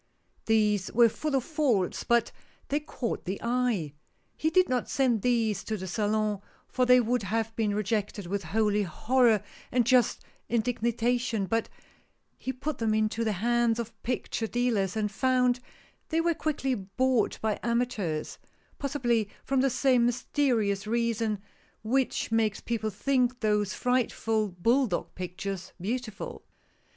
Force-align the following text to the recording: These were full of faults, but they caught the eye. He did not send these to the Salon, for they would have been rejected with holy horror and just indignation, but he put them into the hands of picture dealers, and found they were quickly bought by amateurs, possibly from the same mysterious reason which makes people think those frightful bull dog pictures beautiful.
These 0.47 0.91
were 0.93 1.09
full 1.09 1.35
of 1.35 1.43
faults, 1.43 2.03
but 2.03 2.31
they 2.69 2.79
caught 2.79 3.25
the 3.25 3.39
eye. 3.43 3.93
He 4.35 4.49
did 4.49 4.67
not 4.67 4.89
send 4.89 5.21
these 5.21 5.63
to 5.65 5.77
the 5.77 5.85
Salon, 5.85 6.41
for 6.67 6.87
they 6.87 6.99
would 6.99 7.21
have 7.21 7.55
been 7.55 7.75
rejected 7.75 8.25
with 8.25 8.45
holy 8.45 8.81
horror 8.81 9.43
and 9.71 9.85
just 9.85 10.23
indignation, 10.49 11.45
but 11.45 11.69
he 12.39 12.51
put 12.51 12.79
them 12.79 12.95
into 12.95 13.23
the 13.23 13.33
hands 13.45 13.77
of 13.77 13.93
picture 14.01 14.47
dealers, 14.47 14.97
and 14.97 15.11
found 15.11 15.59
they 16.09 16.19
were 16.19 16.33
quickly 16.33 16.73
bought 16.73 17.39
by 17.39 17.59
amateurs, 17.61 18.39
possibly 18.79 19.29
from 19.43 19.61
the 19.61 19.69
same 19.69 20.07
mysterious 20.07 20.87
reason 20.87 21.39
which 21.83 22.31
makes 22.31 22.59
people 22.59 22.89
think 22.89 23.39
those 23.39 23.75
frightful 23.75 24.47
bull 24.47 24.87
dog 24.87 25.13
pictures 25.13 25.73
beautiful. 25.79 26.43